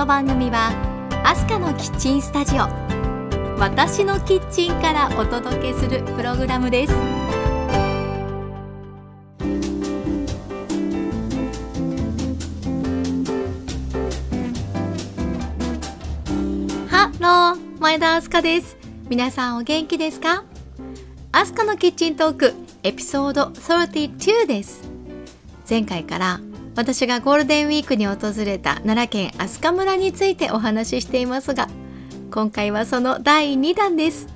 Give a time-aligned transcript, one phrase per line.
[0.00, 0.72] この番組は
[1.26, 2.60] アスカのキッチンスタジオ。
[3.58, 6.94] 私のキッチンからお届けするプログラムです。
[16.88, 18.78] ハロー前田アスカです。
[19.10, 20.44] 皆さんお元気ですか？
[21.32, 24.80] アスカのキッチントークエピソード32です。
[25.68, 26.40] 前回から
[26.80, 31.68] 私がゴールデンウィークに訪れた奈良県飛鳥村についてお話ししていますが
[32.30, 34.28] 今回はその第2弾です。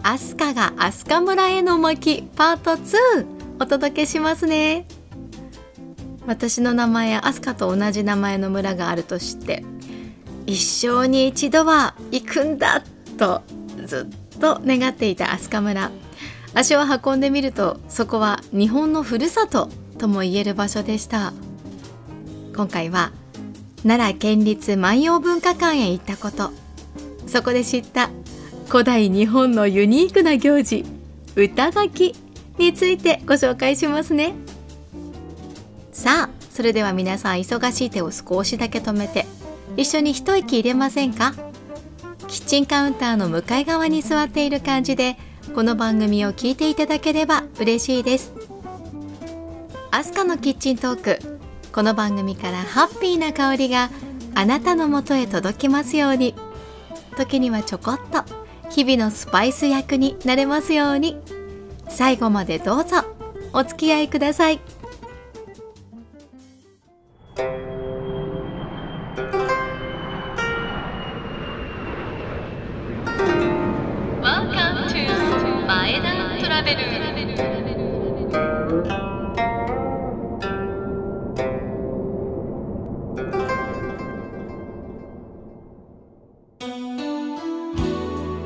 [0.00, 3.26] 飛鳥が飛鳥村への巻パート2
[3.58, 4.86] お届けしますね。
[6.24, 9.64] 私の名前や飛鳥と同じ名前の村があると知って
[10.46, 12.84] 一生に一度は行くんだ
[13.18, 13.42] と
[13.86, 15.90] ずっと願っていた飛鳥村。
[16.54, 21.32] 足を運んでみるとそこは日本のふるさととも言える場所でした。
[22.56, 23.12] 今回は
[23.82, 26.50] 奈良県立万葉文化館へ行ったこと
[27.26, 28.08] そこで知った
[28.68, 30.84] 古代日本のユニークな行事
[31.34, 32.14] 歌書き
[32.58, 34.32] についてご紹介しますね。
[35.92, 39.26] さあそれでは皆さん忙しい手を少しだけ止めて
[39.76, 41.34] 一緒に一息入れませんか？
[42.26, 45.18] キッチンカウンターの向かい側に座っている感じで
[45.54, 48.32] この番組を聞いていただければ嬉しいです。
[49.90, 51.35] アスカのキッチントーク。
[51.76, 53.90] この番組からハッピーな香りが
[54.34, 56.34] あなたのもとへ届きますように。
[57.18, 58.24] 時にはちょこっと
[58.70, 61.18] 日々のスパイス役になれますように。
[61.90, 63.04] 最後までどうぞ
[63.52, 64.60] お付き合いください。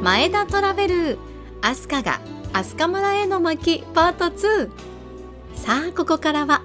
[0.03, 1.19] 前田トラベル
[1.61, 2.21] 飛鳥が
[2.55, 4.71] 飛鳥村への巻パート2
[5.55, 6.62] さあここからは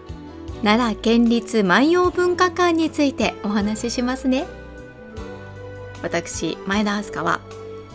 [0.63, 4.45] 奈良県立万葉文化館についてお話ししますね。
[6.01, 7.41] 私前田飛鳥は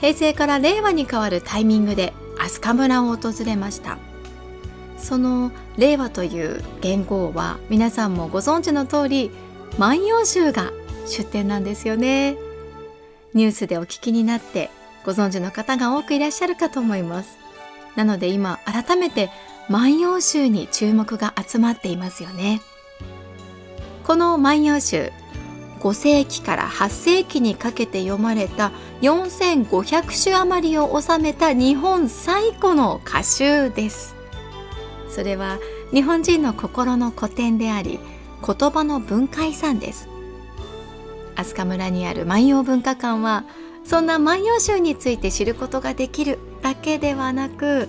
[0.00, 3.96] 平成から令和に変わるタイミングで飛鳥村を訪れました。
[4.98, 9.30] その令和という元号は皆さんもご存知の通り
[9.78, 10.70] 万葉集が
[11.06, 12.36] 出展なんですよね。
[13.32, 14.68] ニュースでお聞きになって
[15.04, 17.38] ご存知の方が多くいらっしゃるかと思います。
[17.96, 19.30] なので今改めて
[19.68, 22.60] 万葉集に注目が集まっていますよね。
[24.04, 25.12] この万葉集
[25.80, 34.14] 5世紀から8世紀にかけて読まれた4500首余りを収めた日本最古の歌集です。
[35.08, 35.58] それは
[35.92, 37.98] 日本人の心の古典であり
[38.46, 40.08] 言葉の文化遺産です。
[41.36, 43.44] 飛鳥村にある万葉文化館は
[43.84, 47.88] そんな万葉集について知ることができるだけではなく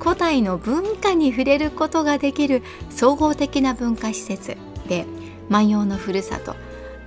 [0.00, 4.56] 古代の文化に触れることができる総合的な文化施設
[4.88, 5.06] で
[5.48, 6.54] 万葉のふるさと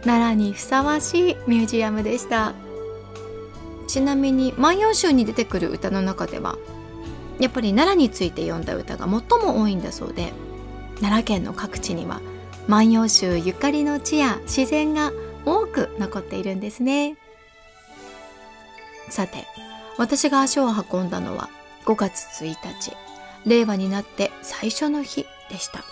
[0.03, 2.53] 奈良にふさわしいミュージアムでした。
[3.91, 6.57] ちなみに万葉集に出てくる歌の中では
[7.41, 9.09] やっぱり奈良について読んだ歌が最
[9.45, 10.31] も多いんだそうで
[11.01, 12.21] 奈良県の各地には
[12.69, 15.11] 万葉集ゆかりの地や自然が
[15.45, 17.17] 多く残っているんですね。
[19.11, 19.45] さて
[19.97, 21.49] 私が足を運んだのは
[21.85, 22.95] 5月1日
[23.45, 25.83] 令和になって最初の日でした。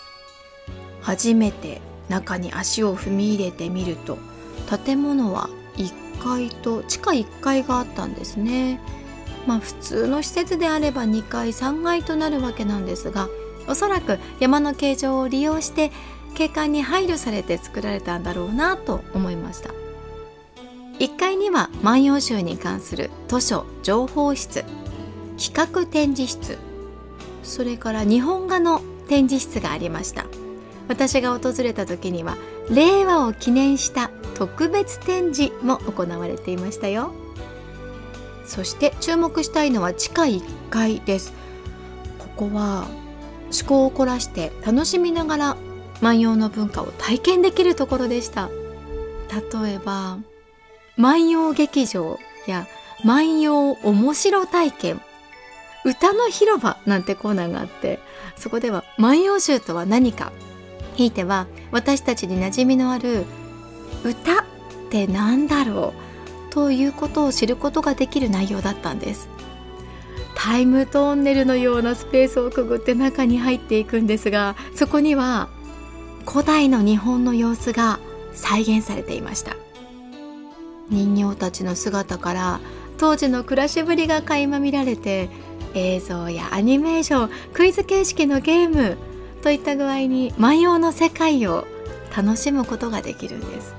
[1.01, 4.17] 初めて中に足を踏み入れてみると
[4.85, 8.79] 建物は1階と地下1階があったんですね。
[9.47, 13.29] まあ普通の施設であれば2階3階となるわけなんですが
[13.67, 15.91] おそらく山の形状を利用して
[16.35, 19.88] 景観に配慮されて作られたんだろうなと思いました。
[20.99, 24.65] 1階には万葉集に関する図書情報室。
[25.37, 26.57] 企画展示室。
[27.41, 30.25] それから日本画の展示室がありました。
[30.89, 32.35] 私が訪れた時には
[32.69, 37.13] 令和を記念した特別展示も行われていましたよ。
[38.45, 41.33] そして注目したいのは地下1階です。
[42.17, 42.87] ここは
[43.57, 45.57] 思考を凝らして楽しみながら
[46.01, 48.49] 万葉の文化を体験できるところでした。
[49.63, 50.17] 例えば
[50.99, 52.67] 万葉劇場や
[53.05, 55.01] 万葉面白体験。
[55.85, 57.99] 歌の広場なんてコーナーがあって
[58.35, 60.31] そこでは万葉集とは何か。
[60.95, 63.23] ひいては私たちに馴染みのある
[64.03, 64.45] 歌っ
[64.89, 65.93] て何だろ
[66.49, 69.29] うということを知ることができる内容だったんです。
[70.35, 75.49] タイムトンネルのようなスペースをくぐって中に入っていくんですがそこには
[76.25, 77.99] 古代の日本の様子が
[78.33, 79.55] 再現されていました。
[80.89, 82.59] 人形たちの姿から
[82.97, 85.29] 当時の暮らしぶりが垣間見られて
[85.73, 88.97] 映像やアニメーションクイズ形式のゲーム
[89.41, 91.65] といった具合に万葉の世界を
[92.15, 93.73] 楽しむことができるんです。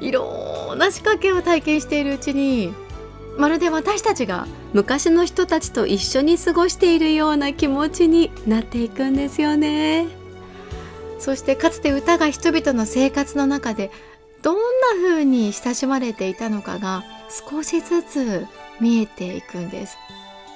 [0.00, 2.72] いろんな仕掛けを体験しているうちに
[3.36, 10.06] まるで私たちが昔の人たちと一緒に過ごしているような気持ちになっていくんですよね。
[11.18, 13.90] そしてかつて歌が人々の生活の中で
[14.42, 14.62] どんな
[14.96, 17.04] 風に親しまれていたのかが
[17.50, 18.46] 少しずつ
[18.80, 19.98] 見えていくんです。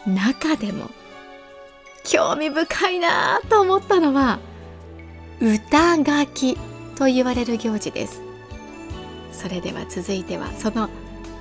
[0.06, 0.90] 中でも
[2.04, 4.38] 興味深いなと思ったのは
[5.40, 6.56] 歌書き
[6.96, 8.22] と言われる行事です。
[9.32, 10.88] それでは続いてはその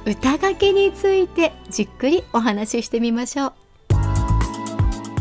[0.06, 3.54] 歌書きについてじっくりお話ししてみましょう。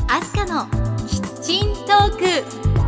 [0.08, 0.66] アスカの
[1.06, 2.79] キッチントーク。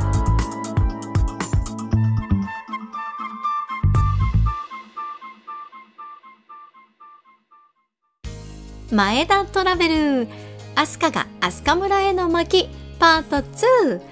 [8.93, 10.29] 前田トラベル。
[10.75, 12.69] アスカが飛鳥村への巻。
[12.99, 14.03] パート2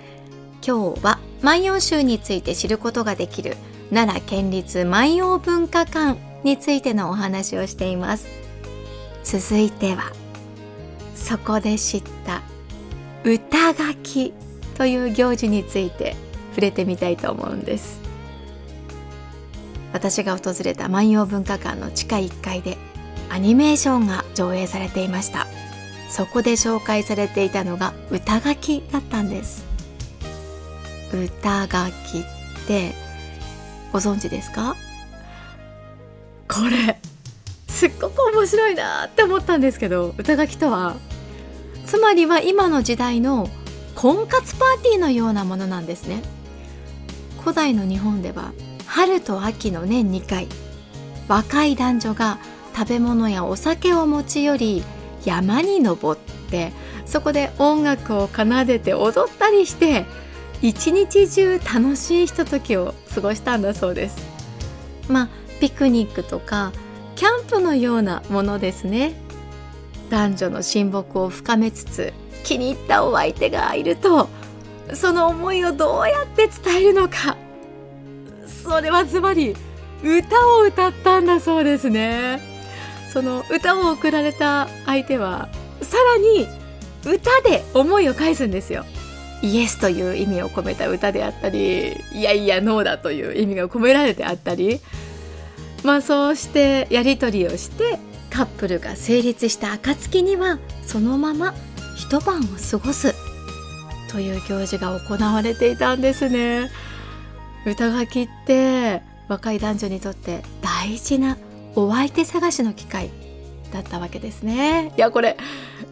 [0.66, 3.58] 今日は万葉集について知ることができる。
[3.90, 8.26] 奈良県立万葉文化館についてのお話をしています。
[9.22, 10.12] 続いては
[11.14, 12.40] そこで知った。
[13.22, 14.32] 歌書き
[14.78, 16.16] という行事について
[16.52, 18.00] 触れてみたいと思うんです。
[19.92, 22.78] 私が訪れた万葉文化館の地下1階で
[23.30, 25.46] アニメーションが上映されていました。
[26.10, 29.64] そこで紹介されていたのが歌書きだったんです。
[31.12, 32.92] 歌書きって
[33.92, 34.76] ご存知ですか？
[36.48, 37.00] これ
[37.68, 40.96] すっごく面白いなって思ったんですけど歌書きとは
[41.86, 43.48] つまりは今の時代の
[43.94, 46.22] 婚活パーティーのようなものなんですね。
[47.40, 48.52] 古代の日本では
[48.86, 50.48] 春と秋の年2回
[51.28, 52.38] 若い男女が
[52.80, 54.84] 食べ物やお酒を持ち寄り
[55.22, 56.72] 山に登って
[57.04, 60.06] そこで音楽を奏でて踊ったりして
[60.62, 64.16] 一日中楽しいひとときを過ごしたんだそうです。
[65.10, 65.28] まあ
[65.60, 66.72] ピクニックとか
[67.16, 69.12] キャンプのようなものですね。
[70.08, 74.30] 男女の親睦を深めつつ気に入ったお相手がいると
[74.94, 77.36] その思いをどうやって伝えるのか。
[78.46, 79.54] それはズバリ
[80.02, 82.49] 歌を歌ったんだそうですね。
[83.12, 85.48] その歌を送られた相手は
[85.82, 86.46] さらに
[87.04, 88.84] 歌で思いを返すんですよ。
[89.42, 94.80] イエスという意味を込めた歌であったりいやいやノーだという意味が込められてあったり
[95.82, 97.98] まあそうしてやり取りをして
[98.28, 101.54] カップルが成立した暁にはそのまま
[101.96, 103.14] 一晩を過ごす
[104.10, 106.70] という行事が行われていたんですね。
[107.64, 111.36] 歌書きって若い男女にとって大事な
[111.74, 113.10] お相手探しの機会
[113.72, 114.92] だったわけですね。
[114.96, 115.36] いやこれ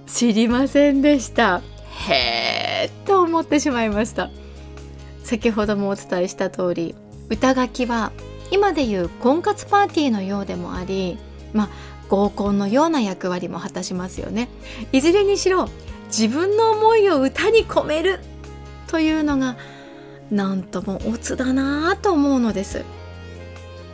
[0.07, 1.63] 知りませんでした。
[2.09, 4.31] へえと思ってしまいました。
[5.25, 6.95] 先ほどもお伝えした通り
[7.29, 8.13] 歌書きは
[8.51, 11.19] 今でいう婚活パーティーのようでもあり
[11.53, 11.69] まあ
[12.09, 14.49] 合コンのような役割も果たしますよね。
[14.93, 15.69] いずれにしろ
[16.07, 18.21] 自分の思いを歌に込める
[18.87, 19.57] というのが
[20.31, 22.85] なんともオツだなぁと思うのです。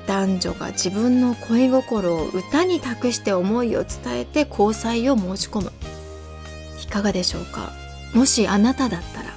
[0.06, 5.72] 男女が自分の恋心を歌に託して思いを伝えて交際を申し込む。
[6.82, 7.72] いかがでしょうか？
[8.14, 9.30] もしあなただったら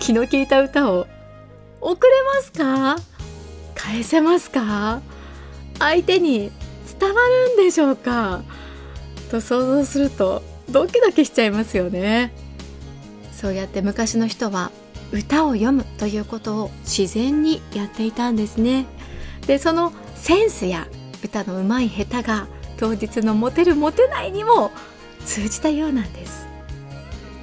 [0.00, 1.06] 気の利いた歌を
[1.80, 2.96] 送れますか？
[3.74, 5.00] 返せますか？
[5.78, 6.50] 相手に
[6.98, 8.42] 伝わるんでしょうか？
[9.30, 12.32] と想像するとドキドキしちゃいますよね。
[13.32, 14.70] そうやって昔の人は
[15.12, 18.86] 歌を読むということを自然にやっていたんですね。
[19.46, 20.86] でそのセンスや
[21.22, 22.46] 歌のうまい下手が
[22.76, 24.70] 当日のモテるモテないにも
[25.24, 26.46] 通じたようなんです。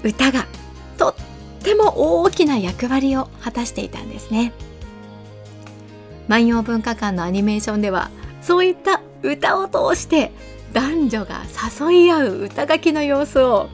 [0.03, 0.45] 歌が
[0.97, 1.15] とっ
[1.63, 4.51] ても大きな役割を果たしていたんですね。
[6.27, 8.09] 万葉文化館のアニメーションでは
[8.41, 10.31] そういった歌を通して
[10.73, 11.41] 男女が
[11.81, 13.69] 誘い合う歌書きの様子を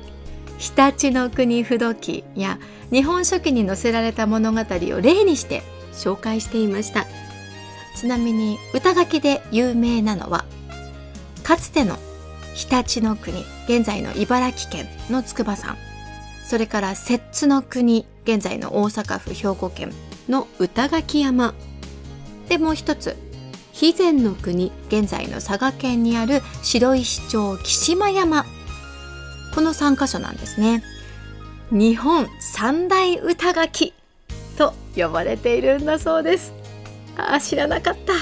[0.57, 2.59] 常陸の国不土記や
[2.91, 5.61] 日本書紀に載せられた物語を例にして
[5.93, 7.05] 紹介していました。
[7.99, 10.45] ちなみに歌書きで有名なのは
[11.43, 11.97] かつての
[12.53, 15.77] 常陸の国現在の茨城県の筑波山。
[16.45, 19.91] それから摂津の国現在の大阪府兵庫県
[20.29, 21.55] の歌垣山。
[22.49, 23.17] でもう一つ
[23.73, 28.45] 肥前の国現在の佐賀県にある白石町木島山。
[29.55, 30.83] この3カ所なんですね。
[31.71, 33.93] 日本三大歌書き
[34.55, 36.66] と呼ばれているんだそうです。
[37.17, 38.13] ああ知らなかった。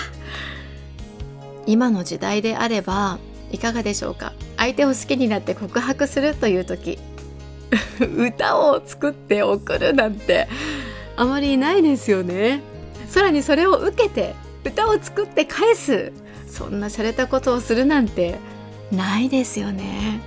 [1.68, 3.20] 今の時代であれば
[3.52, 4.34] いかがでしょうか？
[4.58, 6.98] 相手を好きになって告白するという時。
[8.00, 10.48] 歌を作って送るなんて
[11.18, 12.62] あまりないですよね。
[13.08, 14.34] さらにそれを受けて
[14.64, 16.12] 歌を作って返す。
[16.48, 18.40] そんな洒落たことをするなんて
[18.92, 20.22] ないですよね。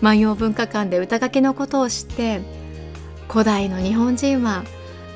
[0.00, 2.40] 万葉文化館で歌書きのことを知って
[3.28, 4.64] 古代の日本人は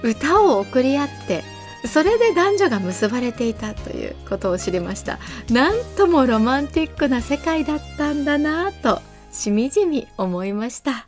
[0.02, 1.45] 歌を送り合って
[1.87, 5.18] それで男女が結ばれていたということを知りました。
[5.50, 11.06] なんともロマンティックな世界だったんだなとしみじみ思いました。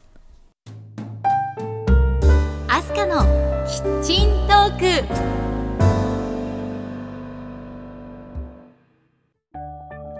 [2.68, 3.24] アスカの
[3.66, 5.40] キッチントーク。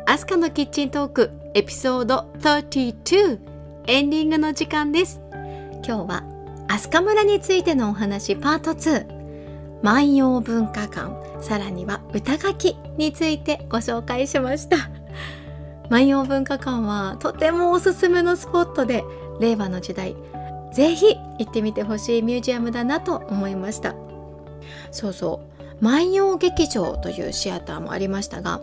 [0.07, 3.39] アスカのキッチントークエピソード32
[3.87, 5.21] エンディングの時間です。
[5.87, 6.25] 今日は
[6.69, 9.20] 飛鳥村についてのお話パート2
[9.83, 14.91] 万葉文化館さらには歌書きについてご紹介しました。
[15.89, 19.05] 万葉文化館はとてもおすすめのスポットで
[19.41, 20.15] 令和の時代
[20.73, 23.95] ぜひ行ってみてほしいミュージアムだなと思いました。
[24.93, 25.51] そうそう。
[25.85, 28.61] 万葉劇場というシアターもありましたが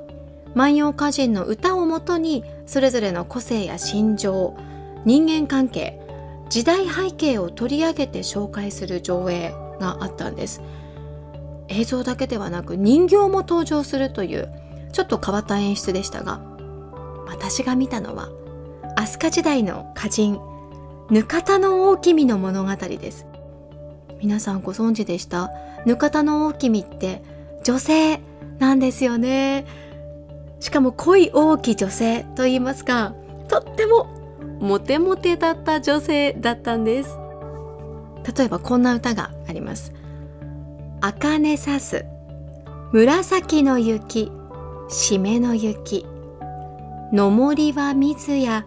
[0.54, 4.56] 万葉歌人の歌をもとにそれぞれの個性や心情
[5.04, 6.00] 人間関係
[6.50, 10.62] 時代背景を取り上げて紹介する上映があったんです。
[11.70, 14.52] 映像だけではなく人形も登場するという
[14.94, 16.42] ちょっと変わった演出でしたが
[17.28, 18.30] 私が見たのは
[18.96, 20.40] 飛鳥時代の歌人
[21.12, 23.26] 額田の大君の物語です。
[24.20, 25.52] 皆さんご存知でした？
[25.86, 27.22] 額田の大君って
[27.64, 28.20] 女性
[28.60, 29.66] なんですよね。
[30.60, 33.14] しかも恋大き女性と言いますか
[33.48, 34.08] とっても
[34.60, 37.18] モテモテだった女性だったんです。
[38.36, 39.94] 例えばこんな歌があります。
[41.00, 42.06] 茜さす。
[42.92, 44.32] 紫の雪
[44.90, 46.08] 締めの雪。
[47.14, 48.66] のもりは水や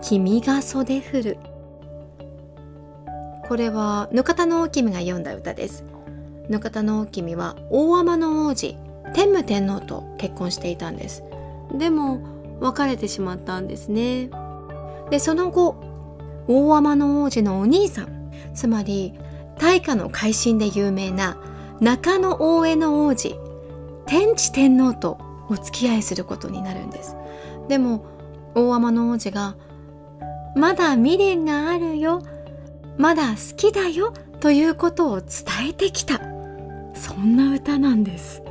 [0.00, 1.38] 君が袖降る。
[3.48, 5.84] これは額田の大君が読んだ歌です。
[6.48, 8.76] 額田の大君は大天の王子
[9.12, 11.24] 天武天皇と結婚していたんです。
[11.74, 12.20] でも
[12.60, 14.30] 別れてしまったんですね。
[15.10, 15.74] でその後
[16.46, 19.18] 大天の王子のお兄さんつまり
[19.60, 21.36] 大化の改新で有名な
[21.80, 23.38] 中野大江の王子
[24.06, 25.18] 天智天皇と
[25.50, 27.14] お付き合いすることになるんです。
[27.68, 28.06] でも
[28.54, 29.56] 大天の王子が
[30.56, 32.22] 「まだ未練があるよ
[32.96, 35.28] まだ好きだよ」ということを伝
[35.68, 36.20] えてきた。
[36.94, 38.42] そんな歌なんです。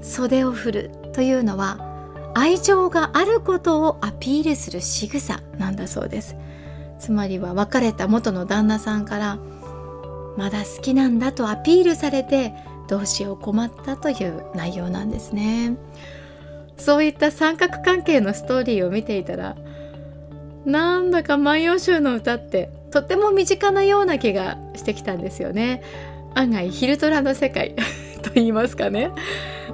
[0.00, 1.78] 袖を振るというのは
[2.34, 6.34] 愛情があることをアピールする仕草なんだそうです。
[6.98, 9.38] つまりは別れた元の旦那さんから
[10.36, 12.54] まだ好きなんだとアピールされて
[12.88, 15.76] どうしよう困ったという内容なんですね。
[16.76, 19.56] そういった三角関係のストーリーを見ていたら
[20.64, 25.82] なんだか万葉集の歌ってとっても身近なような気がしてきたんですよね。
[26.34, 27.74] 案外ヒルトラの世界
[28.22, 29.10] と言いますかね。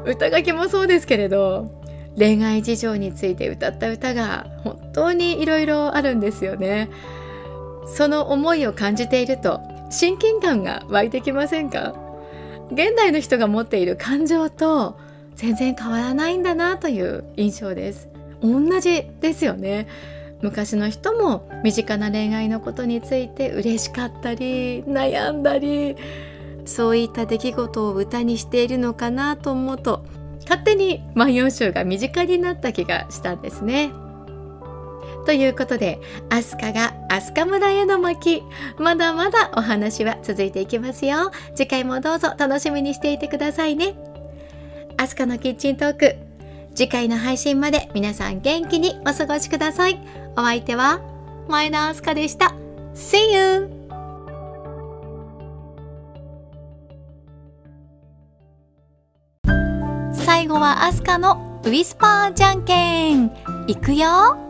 [0.05, 1.71] 歌書きもそうですけれど
[2.17, 6.89] 恋愛事情について歌った歌が本当にいろいろあるんですよね。
[7.87, 11.95] その思いを感じていると親近感が湧いてきませんか？
[12.71, 14.99] 現代の人が持っている感情と
[15.35, 18.09] 全然変わらないんだなという印象です。
[18.43, 19.89] 同じですよね。
[20.41, 25.97] 昔の人も身近な恋愛のことについて嬉しかったり悩んだり
[26.65, 30.05] そういった出来事を歌にしているのかなと思うと
[30.43, 33.91] 勝手に万葉集が身近になった気がしたんですね。
[35.29, 38.43] ということで、アスカが飛鳥村への巻、
[38.79, 41.33] まだまだお話は続いていきますよ。
[41.55, 43.95] 次回もどうぞ楽しみにしていてくださいね。
[44.97, 46.17] アスカのキッチントーク、
[46.75, 50.01] 次回の配信まで皆さん元気にお過ごしください。
[50.35, 51.03] お相手は
[51.47, 52.55] 前田アスカでした。
[52.95, 53.71] See you!
[60.15, 63.31] 最後はアスカのウィスパーじゃんけん
[63.67, 64.48] いくよ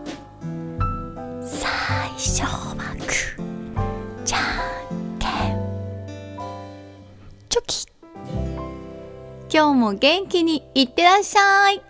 [1.48, 1.66] 最
[2.10, 4.38] 初はグーじゃ
[4.92, 5.28] んけん。
[7.48, 7.86] チョキ。
[9.50, 11.87] 今日も元気にいってらっしゃい。